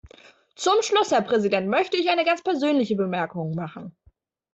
[0.55, 3.95] Zum Schluss, Herr Präsident, möchte ich eine ganz persönliche Bemerkung machen.